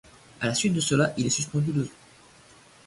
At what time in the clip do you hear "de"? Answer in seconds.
0.73-0.79